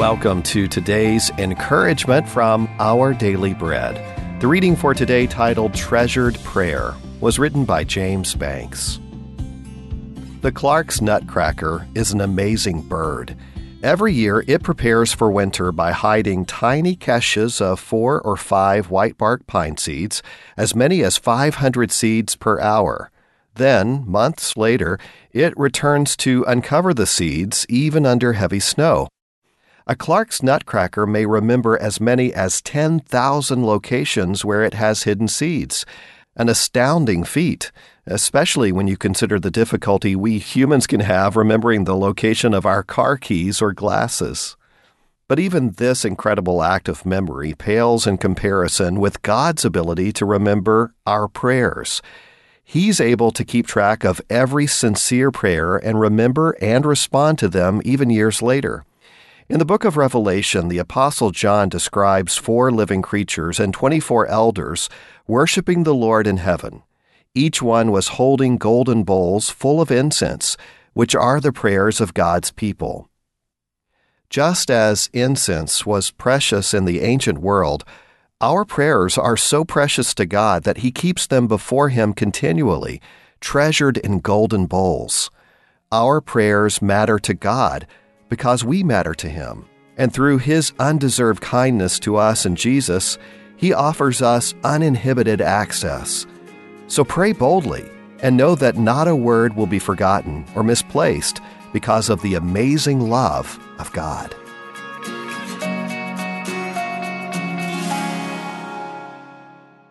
[0.00, 4.40] Welcome to today's encouragement from Our Daily Bread.
[4.40, 8.98] The reading for today, titled Treasured Prayer, was written by James Banks.
[10.40, 13.36] The Clark's nutcracker is an amazing bird.
[13.82, 19.18] Every year, it prepares for winter by hiding tiny caches of four or five white
[19.18, 20.22] bark pine seeds,
[20.56, 23.10] as many as 500 seeds per hour.
[23.54, 24.98] Then, months later,
[25.32, 29.08] it returns to uncover the seeds even under heavy snow.
[29.86, 35.84] A Clark's nutcracker may remember as many as 10,000 locations where it has hidden seeds.
[36.36, 37.72] An astounding feat,
[38.06, 42.84] especially when you consider the difficulty we humans can have remembering the location of our
[42.84, 44.56] car keys or glasses.
[45.26, 50.94] But even this incredible act of memory pales in comparison with God's ability to remember
[51.06, 52.00] our prayers.
[52.70, 57.82] He's able to keep track of every sincere prayer and remember and respond to them
[57.84, 58.84] even years later.
[59.48, 64.88] In the book of Revelation, the Apostle John describes four living creatures and 24 elders
[65.26, 66.84] worshiping the Lord in heaven.
[67.34, 70.56] Each one was holding golden bowls full of incense,
[70.92, 73.10] which are the prayers of God's people.
[74.28, 77.84] Just as incense was precious in the ancient world,
[78.40, 83.00] our prayers are so precious to God that He keeps them before Him continually,
[83.40, 85.30] treasured in golden bowls.
[85.92, 87.86] Our prayers matter to God
[88.30, 89.66] because we matter to Him.
[89.98, 93.18] And through His undeserved kindness to us in Jesus,
[93.56, 96.26] He offers us uninhibited access.
[96.86, 97.84] So pray boldly
[98.22, 101.40] and know that not a word will be forgotten or misplaced
[101.74, 104.34] because of the amazing love of God.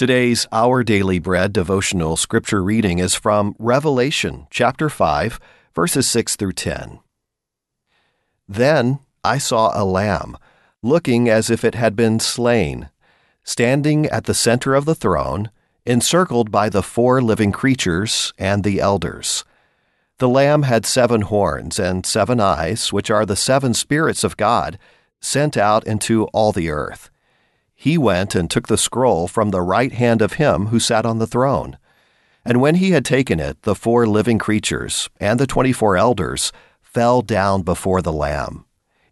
[0.00, 5.38] Today's Our Daily Bread devotional scripture reading is from Revelation chapter 5,
[5.74, 7.00] verses 6 through 10.
[8.48, 10.38] Then I saw a lamb,
[10.82, 12.88] looking as if it had been slain,
[13.44, 15.50] standing at the center of the throne,
[15.84, 19.44] encircled by the four living creatures and the elders.
[20.16, 24.78] The lamb had seven horns and seven eyes, which are the seven spirits of God,
[25.20, 27.10] sent out into all the earth.
[27.82, 31.18] He went and took the scroll from the right hand of him who sat on
[31.18, 31.78] the throne.
[32.44, 36.52] And when he had taken it, the four living creatures and the twenty four elders
[36.82, 38.66] fell down before the Lamb.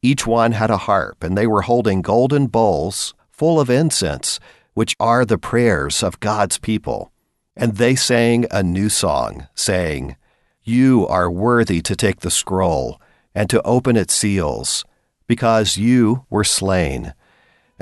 [0.00, 4.38] Each one had a harp, and they were holding golden bowls full of incense,
[4.74, 7.10] which are the prayers of God's people.
[7.56, 10.14] And they sang a new song, saying,
[10.62, 13.00] You are worthy to take the scroll
[13.34, 14.84] and to open its seals,
[15.26, 17.14] because you were slain.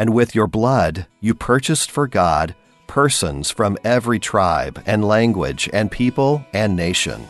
[0.00, 2.54] And with your blood you purchased for God
[2.86, 7.28] persons from every tribe and language and people and nation.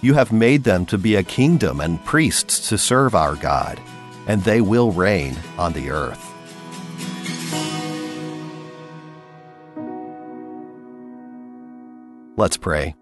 [0.00, 3.78] You have made them to be a kingdom and priests to serve our God,
[4.26, 6.24] and they will reign on the earth.
[12.38, 12.94] Let's pray.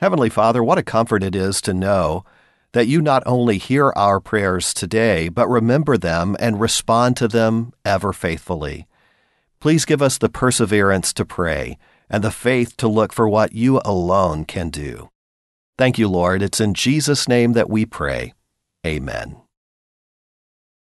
[0.00, 2.24] Heavenly Father, what a comfort it is to know
[2.72, 7.72] that you not only hear our prayers today, but remember them and respond to them
[7.84, 8.86] ever faithfully.
[9.60, 11.78] Please give us the perseverance to pray
[12.10, 15.10] and the faith to look for what you alone can do.
[15.76, 16.42] Thank you, Lord.
[16.42, 18.34] It's in Jesus' name that we pray.
[18.86, 19.36] Amen.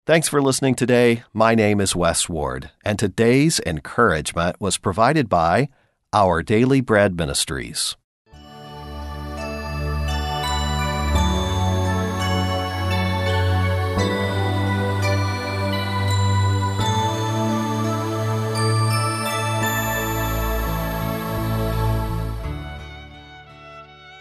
[0.06, 1.24] Thanks for listening today.
[1.34, 5.70] My name is Wes Ward, and today's encouragement was provided by
[6.14, 7.96] Our Daily Bread Ministries.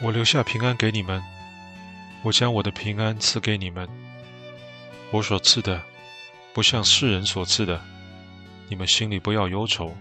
[0.05, 1.23] 我留下平安给你们，
[2.23, 3.89] 我将我的平安赐给你们。
[5.11, 5.81] 我所赐的，
[6.53, 7.81] 不像世人所赐的。
[8.69, 9.97] 你们心里不要忧愁，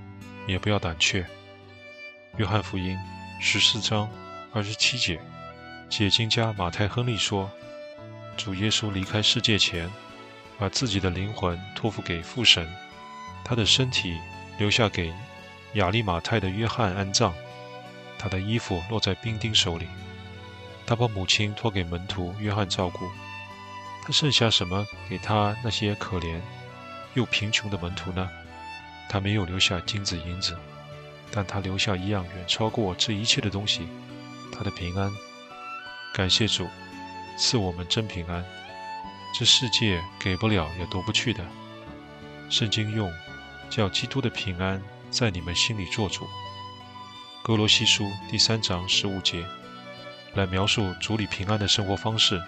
[0.45, 1.25] 也不要胆怯。
[2.35, 2.97] 约翰福音
[3.39, 4.09] 十四章
[4.51, 5.21] 二十七节，
[5.89, 7.49] 解经家马太亨利说
[8.35, 9.89] ：“主耶稣离开世界前，
[10.59, 12.67] 把自己的灵魂托付给父神，
[13.45, 14.19] 他的身体
[14.57, 15.13] 留下给
[15.75, 17.33] 亚利马泰的约翰安葬。”
[18.23, 19.85] 他的衣服落在兵丁手里，
[20.85, 23.09] 他把母亲托给门徒约翰照顾。
[24.01, 26.39] 他剩下什么给他那些可怜
[27.15, 28.29] 又贫穷的门徒呢？
[29.09, 30.57] 他没有留下金子银子，
[31.31, 33.89] 但他留下一样远超过这一切的东西——
[34.57, 35.11] 他的平安。
[36.13, 36.65] 感谢主，
[37.37, 38.45] 赐我们真平安，
[39.37, 41.45] 这世界给不了也夺不去的。
[42.49, 43.11] 圣经用
[43.69, 44.81] 叫基督的平安
[45.11, 46.25] 在你们心里做主。
[47.43, 49.45] 哥罗西书第三章十五节：
[50.33, 52.41] 来描述主里平安的生活方式。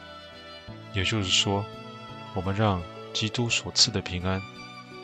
[0.93, 1.65] 也就是说，
[2.33, 2.81] 我们让
[3.11, 4.41] 基督所赐的平安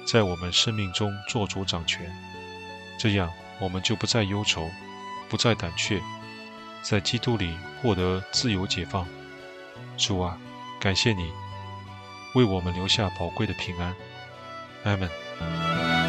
[0.05, 2.09] 在我们生命中做主掌权，
[2.97, 3.29] 这样
[3.59, 4.71] 我们就不再忧愁，
[5.27, 6.01] 不再胆怯，
[6.81, 9.05] 在基督里获得自由解放。
[9.97, 10.37] 主啊，
[10.79, 11.29] 感谢你
[12.33, 13.93] 为我们留下宝贵的平安。
[14.85, 16.00] 阿门。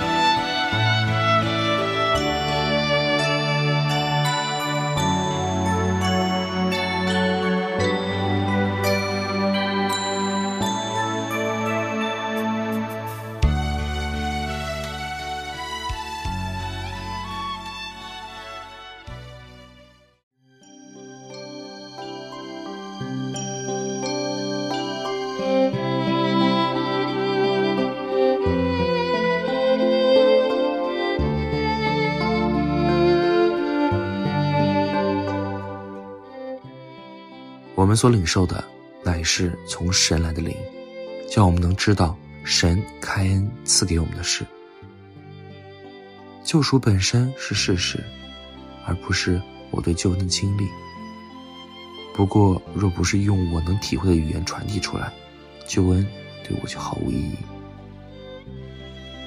[37.83, 38.65] 我们所领受的，
[39.03, 40.57] 乃是从神来的灵，
[41.29, 44.47] 叫我们能知道神开恩赐给我们的事。
[46.45, 47.99] 救赎本身是事实，
[48.87, 49.43] 而不是
[49.73, 50.69] 我对救恩的经历。
[52.15, 55.13] 不过，若不是用我能体会的语言传递出来，
[55.67, 56.07] 救恩
[56.47, 57.35] 对我就毫无意义。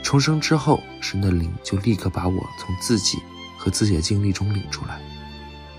[0.01, 3.17] 重生之后，神的灵就立刻把我从自己
[3.57, 5.01] 和自己的经历中领出来，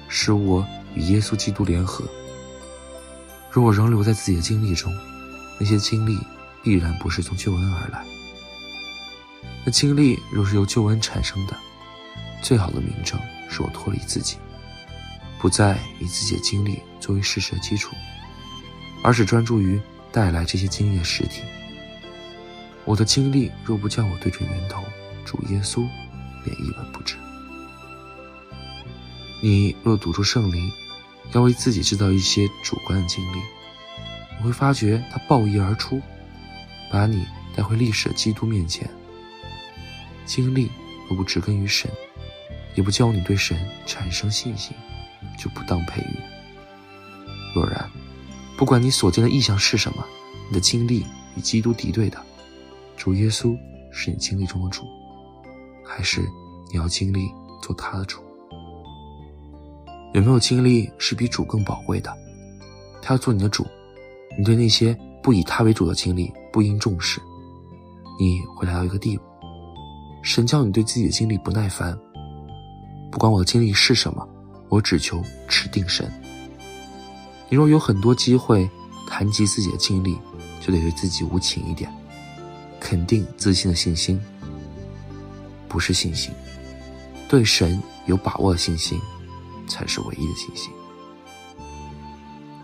[0.09, 0.63] 使我
[0.95, 2.05] 与耶稣基督联合。
[3.57, 4.95] 如果仍留在自己的经历中，
[5.59, 6.19] 那些经历
[6.63, 8.05] 必然不是从救恩而来。
[9.65, 11.57] 那经历若是由救恩产生的，
[12.43, 13.19] 最好的明证
[13.49, 14.37] 是我脱离自己，
[15.39, 17.97] 不再以自己的经历作为事实的基础，
[19.03, 19.81] 而是专注于
[20.13, 21.41] 带来这些经历实体。
[22.85, 24.85] 我的经历若不叫我对准源头
[25.25, 25.83] 主耶稣，
[26.45, 27.17] 便一文不值。
[29.43, 30.71] 你若堵住圣灵。
[31.33, 33.39] 要为自己制造一些主观的经历，
[34.39, 36.01] 你会发觉它暴溢而出，
[36.91, 38.89] 把你带回历史的基督面前。
[40.25, 40.71] 经历
[41.09, 41.91] 若不植根于神，
[42.75, 43.57] 也不教你对神
[43.87, 44.75] 产生信心，
[45.39, 46.19] 就不当培育。
[47.55, 47.91] 若然，
[48.57, 50.05] 不管你所见的意象是什么，
[50.49, 51.07] 你的经历
[51.37, 52.21] 与基督敌对的，
[52.97, 53.57] 主耶稣
[53.93, 54.85] 是你经历中的主，
[55.85, 56.21] 还是
[56.73, 57.31] 你要经历
[57.63, 58.26] 做他的主？
[60.17, 62.11] 有没有经历是比主更宝贵的？
[63.03, 63.67] 他要做你的主，
[64.39, 67.21] 你对那些不以他为主的经历不应重视，
[68.19, 69.23] 你会来到一个地步。
[70.23, 71.95] 神叫你对自己的经历不耐烦。
[73.13, 74.27] 不管我的经历是什么，
[74.71, 76.11] 我只求持定神。
[77.51, 78.67] 你若有很多机会
[79.07, 80.17] 谈及自己的经历，
[80.63, 81.93] 就得对自己无情一点，
[82.81, 84.19] 肯定自信的信心
[85.69, 86.33] 不是信心，
[87.29, 88.99] 对神有把握的信心。
[89.67, 90.73] 才是唯一的信心。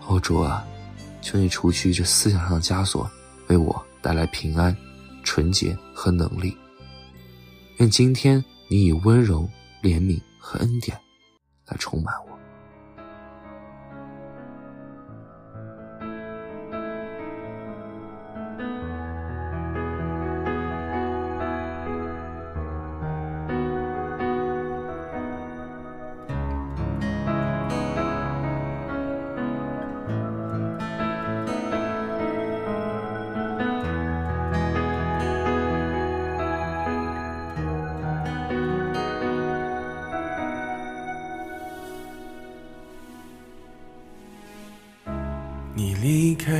[0.07, 0.65] 欧，主啊，
[1.21, 3.09] 求你除去这思想上的枷锁，
[3.47, 4.75] 为我带来平安、
[5.23, 6.55] 纯洁和能力。
[7.77, 9.49] 愿今天你以温柔、
[9.81, 10.97] 怜悯和恩典
[11.65, 12.32] 来充满我。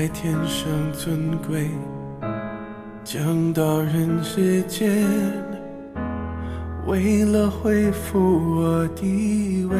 [0.03, 1.69] 离开天上尊贵，
[3.05, 5.07] 降到人世间，
[6.85, 8.19] 为了恢复
[8.57, 9.77] 我地位，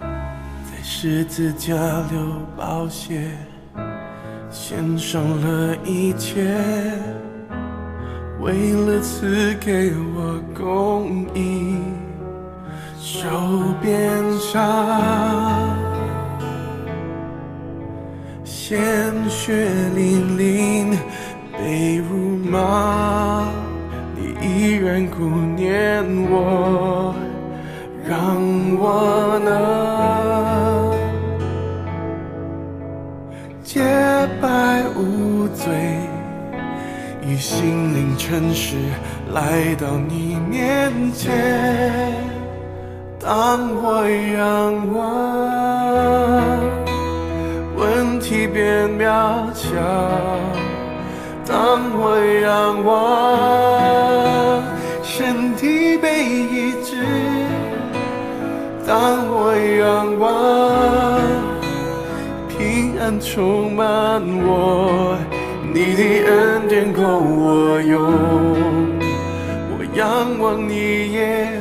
[0.00, 2.18] 在十字架流
[2.56, 3.30] 宝血，
[4.50, 6.42] 献上了一切，
[8.40, 11.76] 为了赐给我公义。
[13.00, 13.28] 手
[13.80, 15.47] 边上，
[18.68, 18.78] 鲜
[19.30, 20.90] 血淋淋，
[21.56, 23.48] 被辱骂，
[24.14, 25.24] 你依然顾
[25.56, 27.14] 念我，
[28.06, 28.36] 让
[28.78, 29.48] 我能
[33.64, 33.80] 洁
[34.38, 35.72] 白无罪，
[37.26, 38.76] 以心灵诚实
[39.32, 42.12] 来到你面前。
[43.18, 44.06] 当我
[44.36, 45.08] 仰望，
[48.30, 49.70] 问题变渺小；
[51.46, 54.62] 当我仰望，
[55.02, 56.94] 身体被医治；
[58.86, 60.28] 当我仰望，
[62.50, 65.16] 平安充满我，
[65.72, 67.98] 你的恩典够我用。
[69.70, 71.57] 我仰望你，耶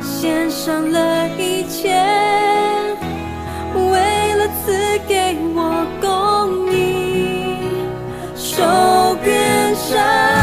[0.00, 1.88] 献上了一切，
[3.74, 5.58] 为了赐给我
[6.00, 6.78] 供应，
[8.34, 8.62] 受
[9.24, 10.39] 鞭伤。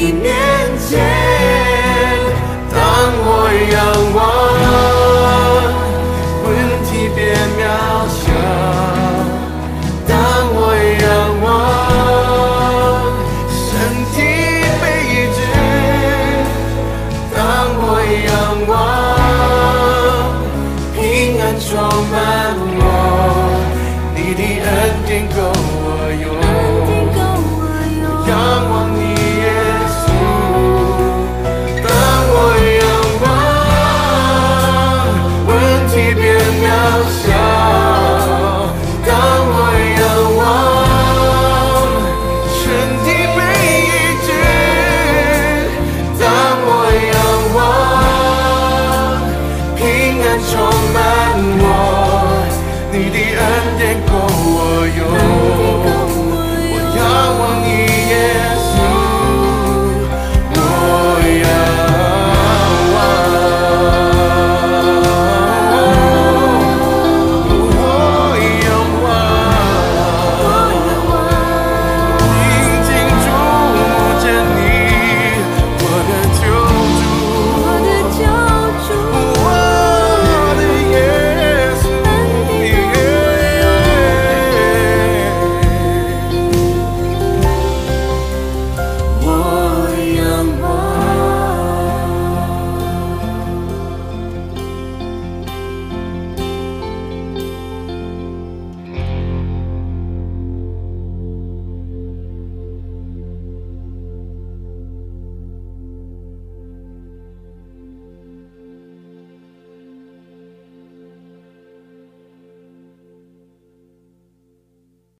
[0.00, 0.34] 一年
[0.78, 1.19] 前。